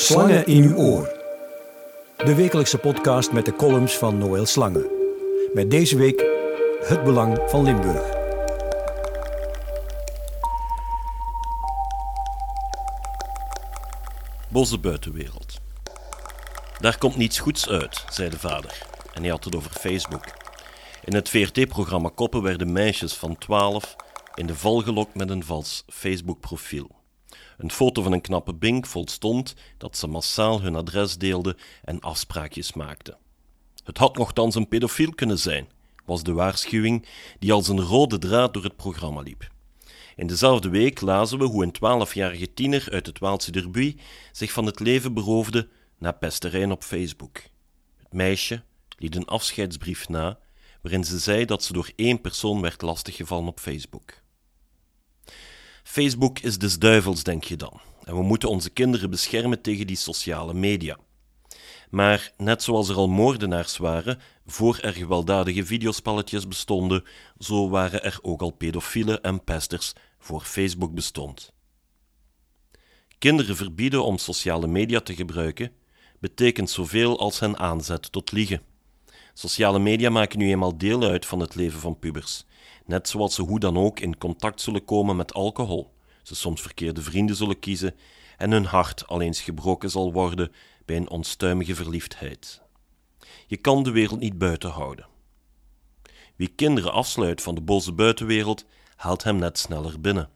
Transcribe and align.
Slangen 0.00 0.46
in 0.46 0.62
uw 0.62 0.76
oor. 0.76 1.08
De 2.16 2.34
wekelijkse 2.34 2.78
podcast 2.78 3.32
met 3.32 3.44
de 3.44 3.54
columns 3.54 3.96
van 3.96 4.18
Noël 4.18 4.46
Slangen. 4.46 4.86
Met 5.52 5.70
deze 5.70 5.96
week 5.96 6.24
het 6.80 7.04
belang 7.04 7.38
van 7.46 7.62
Limburg. 7.64 8.16
Boze 14.48 14.78
buitenwereld. 14.78 15.60
Daar 16.80 16.98
komt 16.98 17.16
niets 17.16 17.38
goeds 17.38 17.68
uit, 17.68 18.04
zei 18.08 18.30
de 18.30 18.38
vader. 18.38 18.82
En 19.12 19.22
hij 19.22 19.30
had 19.30 19.44
het 19.44 19.56
over 19.56 19.70
Facebook. 19.70 20.24
In 21.04 21.14
het 21.14 21.28
VRT-programma 21.28 22.10
Koppen 22.14 22.42
werden 22.42 22.72
meisjes 22.72 23.14
van 23.14 23.38
12 23.38 23.96
in 24.34 24.46
de 24.46 24.54
val 24.54 24.80
gelokt 24.80 25.14
met 25.14 25.30
een 25.30 25.44
vals 25.44 25.84
Facebook-profiel. 25.88 26.97
Een 27.58 27.70
foto 27.70 28.02
van 28.02 28.12
een 28.12 28.20
knappe 28.20 28.54
bink 28.54 28.86
volstond 28.86 29.54
dat 29.78 29.96
ze 29.96 30.06
massaal 30.06 30.60
hun 30.60 30.74
adres 30.74 31.16
deelden 31.16 31.56
en 31.84 32.00
afspraakjes 32.00 32.72
maakten. 32.72 33.18
Het 33.84 33.98
had 33.98 34.16
nogthans 34.16 34.54
een 34.54 34.68
pedofiel 34.68 35.10
kunnen 35.10 35.38
zijn, 35.38 35.68
was 36.04 36.22
de 36.22 36.32
waarschuwing 36.32 37.06
die 37.38 37.52
als 37.52 37.68
een 37.68 37.80
rode 37.80 38.18
draad 38.18 38.54
door 38.54 38.64
het 38.64 38.76
programma 38.76 39.20
liep. 39.20 39.48
In 40.16 40.26
dezelfde 40.26 40.68
week 40.68 41.00
lazen 41.00 41.38
we 41.38 41.44
hoe 41.44 41.62
een 41.62 41.72
twaalfjarige 41.72 42.54
tiener 42.54 42.88
uit 42.90 43.06
het 43.06 43.18
Waalse 43.18 43.50
Derbuy 43.50 43.96
zich 44.32 44.52
van 44.52 44.66
het 44.66 44.80
leven 44.80 45.14
beroofde 45.14 45.68
na 45.98 46.12
pesterijen 46.12 46.72
op 46.72 46.82
Facebook. 46.82 47.42
Het 47.96 48.12
meisje 48.12 48.62
liet 48.96 49.16
een 49.16 49.26
afscheidsbrief 49.26 50.08
na 50.08 50.38
waarin 50.82 51.04
ze 51.04 51.18
zei 51.18 51.44
dat 51.44 51.64
ze 51.64 51.72
door 51.72 51.90
één 51.96 52.20
persoon 52.20 52.60
werd 52.60 52.82
lastiggevallen 52.82 53.48
op 53.48 53.60
Facebook. 53.60 54.22
Facebook 55.90 56.38
is 56.38 56.58
des 56.58 56.78
duivels, 56.78 57.22
denk 57.22 57.44
je 57.44 57.56
dan. 57.56 57.80
En 58.04 58.14
we 58.14 58.22
moeten 58.22 58.48
onze 58.48 58.70
kinderen 58.70 59.10
beschermen 59.10 59.60
tegen 59.60 59.86
die 59.86 59.96
sociale 59.96 60.54
media. 60.54 60.98
Maar 61.90 62.32
net 62.36 62.62
zoals 62.62 62.88
er 62.88 62.96
al 62.96 63.08
moordenaars 63.08 63.76
waren 63.76 64.18
voor 64.46 64.78
er 64.78 64.92
gewelddadige 64.92 65.64
videospelletjes 65.64 66.48
bestonden, 66.48 67.04
zo 67.38 67.68
waren 67.68 68.04
er 68.04 68.18
ook 68.22 68.42
al 68.42 68.50
pedofielen 68.50 69.22
en 69.22 69.44
pesters 69.44 69.92
voor 70.18 70.40
Facebook 70.40 70.94
bestond. 70.94 71.52
Kinderen 73.18 73.56
verbieden 73.56 74.04
om 74.04 74.18
sociale 74.18 74.66
media 74.66 75.00
te 75.00 75.14
gebruiken 75.14 75.72
betekent 76.20 76.70
zoveel 76.70 77.18
als 77.18 77.40
hen 77.40 77.58
aanzet 77.58 78.12
tot 78.12 78.32
liegen. 78.32 78.62
Sociale 79.38 79.78
media 79.78 80.10
maken 80.10 80.38
nu 80.38 80.48
eenmaal 80.48 80.78
deel 80.78 81.02
uit 81.02 81.26
van 81.26 81.40
het 81.40 81.54
leven 81.54 81.80
van 81.80 81.98
pubers, 81.98 82.44
net 82.86 83.08
zoals 83.08 83.34
ze 83.34 83.42
hoe 83.42 83.60
dan 83.60 83.76
ook 83.76 84.00
in 84.00 84.18
contact 84.18 84.60
zullen 84.60 84.84
komen 84.84 85.16
met 85.16 85.34
alcohol, 85.34 85.94
ze 86.22 86.34
soms 86.34 86.60
verkeerde 86.60 87.02
vrienden 87.02 87.36
zullen 87.36 87.58
kiezen 87.58 87.94
en 88.36 88.50
hun 88.50 88.64
hart 88.64 89.06
al 89.06 89.20
eens 89.20 89.40
gebroken 89.40 89.90
zal 89.90 90.12
worden 90.12 90.52
bij 90.84 90.96
een 90.96 91.10
onstuimige 91.10 91.74
verliefdheid. 91.74 92.62
Je 93.46 93.56
kan 93.56 93.82
de 93.82 93.90
wereld 93.90 94.20
niet 94.20 94.38
buiten 94.38 94.70
houden. 94.70 95.06
Wie 96.36 96.48
kinderen 96.48 96.92
afsluit 96.92 97.42
van 97.42 97.54
de 97.54 97.60
boze 97.60 97.92
buitenwereld, 97.92 98.64
haalt 98.96 99.24
hem 99.24 99.36
net 99.36 99.58
sneller 99.58 100.00
binnen. 100.00 100.30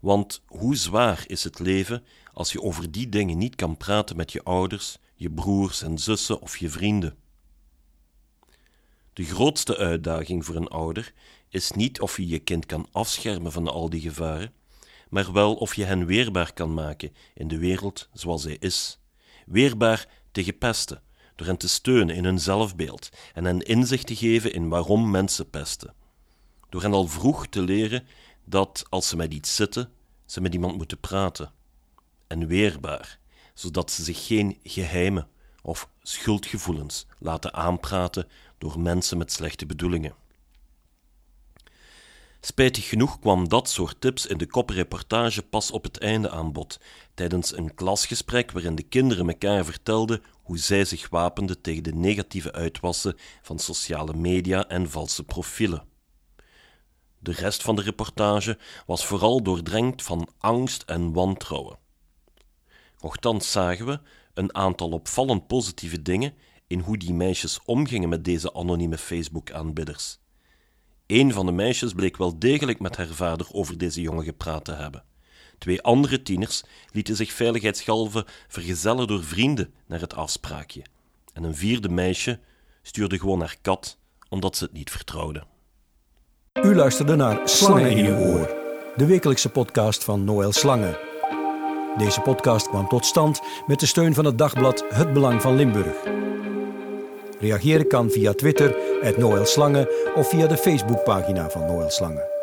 Want 0.00 0.42
hoe 0.46 0.76
zwaar 0.76 1.24
is 1.26 1.44
het 1.44 1.58
leven 1.58 2.04
als 2.32 2.52
je 2.52 2.62
over 2.62 2.90
die 2.90 3.08
dingen 3.08 3.38
niet 3.38 3.54
kan 3.54 3.76
praten 3.76 4.16
met 4.16 4.32
je 4.32 4.42
ouders, 4.42 4.98
je 5.14 5.30
broers 5.30 5.82
en 5.82 5.98
zussen 5.98 6.40
of 6.40 6.56
je 6.56 6.70
vrienden? 6.70 7.28
De 9.12 9.24
grootste 9.24 9.76
uitdaging 9.76 10.44
voor 10.44 10.54
een 10.54 10.68
ouder 10.68 11.12
is 11.48 11.70
niet 11.70 12.00
of 12.00 12.16
je 12.16 12.28
je 12.28 12.38
kind 12.38 12.66
kan 12.66 12.88
afschermen 12.92 13.52
van 13.52 13.68
al 13.68 13.90
die 13.90 14.00
gevaren, 14.00 14.52
maar 15.08 15.32
wel 15.32 15.54
of 15.54 15.74
je 15.74 15.84
hen 15.84 16.06
weerbaar 16.06 16.52
kan 16.52 16.74
maken 16.74 17.12
in 17.34 17.48
de 17.48 17.58
wereld 17.58 18.08
zoals 18.12 18.42
zij 18.42 18.56
is. 18.58 18.98
Weerbaar 19.46 20.08
tegen 20.32 20.58
pesten, 20.58 21.02
door 21.36 21.46
hen 21.46 21.56
te 21.56 21.68
steunen 21.68 22.16
in 22.16 22.24
hun 22.24 22.38
zelfbeeld 22.38 23.08
en 23.34 23.44
hen 23.44 23.60
inzicht 23.60 24.06
te 24.06 24.16
geven 24.16 24.52
in 24.52 24.68
waarom 24.68 25.10
mensen 25.10 25.50
pesten. 25.50 25.94
Door 26.68 26.82
hen 26.82 26.92
al 26.92 27.06
vroeg 27.06 27.46
te 27.46 27.62
leren 27.62 28.06
dat 28.44 28.84
als 28.88 29.08
ze 29.08 29.16
met 29.16 29.34
iets 29.34 29.54
zitten, 29.54 29.92
ze 30.26 30.40
met 30.40 30.54
iemand 30.54 30.76
moeten 30.76 31.00
praten. 31.00 31.52
En 32.26 32.46
weerbaar, 32.46 33.18
zodat 33.54 33.90
ze 33.90 34.02
zich 34.02 34.26
geen 34.26 34.58
geheimen 34.62 35.28
of 35.62 35.88
schuldgevoelens 36.02 37.06
laten 37.18 37.54
aanpraten 37.54 38.28
door 38.58 38.80
mensen 38.80 39.18
met 39.18 39.32
slechte 39.32 39.66
bedoelingen. 39.66 40.14
Spijtig 42.40 42.88
genoeg 42.88 43.18
kwam 43.18 43.48
dat 43.48 43.68
soort 43.68 44.00
tips 44.00 44.26
in 44.26 44.38
de 44.38 44.46
kopreportage 44.46 45.42
pas 45.42 45.70
op 45.70 45.82
het 45.82 45.98
einde 45.98 46.30
aan 46.30 46.52
bod, 46.52 46.80
tijdens 47.14 47.56
een 47.56 47.74
klasgesprek 47.74 48.50
waarin 48.50 48.74
de 48.74 48.82
kinderen 48.82 49.28
elkaar 49.28 49.64
vertelden 49.64 50.22
hoe 50.42 50.58
zij 50.58 50.84
zich 50.84 51.08
wapenden 51.08 51.60
tegen 51.60 51.82
de 51.82 51.94
negatieve 51.94 52.52
uitwassen 52.52 53.16
van 53.42 53.58
sociale 53.58 54.14
media 54.14 54.68
en 54.68 54.90
valse 54.90 55.24
profielen. 55.24 55.84
De 57.18 57.32
rest 57.32 57.62
van 57.62 57.76
de 57.76 57.82
reportage 57.82 58.58
was 58.86 59.06
vooral 59.06 59.42
doordrenkt 59.42 60.02
van 60.02 60.28
angst 60.38 60.82
en 60.82 61.12
wantrouwen. 61.12 61.78
Nochtans 63.00 63.50
zagen 63.50 63.86
we 63.86 64.00
een 64.34 64.54
aantal 64.54 64.90
opvallend 64.90 65.46
positieve 65.46 66.02
dingen 66.02 66.34
in 66.66 66.80
hoe 66.80 66.96
die 66.96 67.14
meisjes 67.14 67.60
omgingen 67.64 68.08
met 68.08 68.24
deze 68.24 68.54
anonieme 68.54 68.98
Facebook-aanbidders. 68.98 70.18
Een 71.06 71.32
van 71.32 71.46
de 71.46 71.52
meisjes 71.52 71.92
bleek 71.92 72.16
wel 72.16 72.38
degelijk 72.38 72.80
met 72.80 72.96
haar 72.96 73.06
vader 73.06 73.46
over 73.52 73.78
deze 73.78 74.00
jongen 74.00 74.24
gepraat 74.24 74.64
te 74.64 74.72
hebben. 74.72 75.04
Twee 75.58 75.82
andere 75.82 76.22
tieners 76.22 76.62
lieten 76.92 77.16
zich 77.16 77.32
veiligheidshalve 77.32 78.26
vergezellen 78.48 79.06
door 79.06 79.24
vrienden 79.24 79.74
naar 79.86 80.00
het 80.00 80.14
afspraakje. 80.14 80.82
En 81.32 81.42
een 81.42 81.56
vierde 81.56 81.88
meisje 81.88 82.40
stuurde 82.82 83.18
gewoon 83.18 83.40
haar 83.40 83.56
kat 83.62 83.98
omdat 84.28 84.56
ze 84.56 84.64
het 84.64 84.72
niet 84.72 84.90
vertrouwde. 84.90 85.44
U 86.62 86.74
luisterde 86.74 87.16
naar 87.16 87.48
Slangen 87.48 87.90
in 87.90 88.06
uw 88.06 88.16
oor, 88.16 88.46
de 88.96 89.06
wekelijkse 89.06 89.48
podcast 89.48 90.04
van 90.04 90.24
Noël 90.24 90.52
Slangen. 90.52 91.09
Deze 91.96 92.20
podcast 92.20 92.68
kwam 92.68 92.88
tot 92.88 93.06
stand 93.06 93.40
met 93.66 93.80
de 93.80 93.86
steun 93.86 94.14
van 94.14 94.24
het 94.24 94.38
dagblad 94.38 94.84
Het 94.88 95.12
Belang 95.12 95.42
van 95.42 95.56
Limburg. 95.56 95.96
Reageren 97.40 97.86
kan 97.86 98.10
via 98.10 98.32
Twitter, 98.32 98.76
Noël 99.18 99.46
Slangen 99.46 99.88
of 100.14 100.28
via 100.28 100.46
de 100.46 100.56
Facebookpagina 100.56 101.50
van 101.50 101.66
Noël 101.66 101.90
Slangen. 101.90 102.39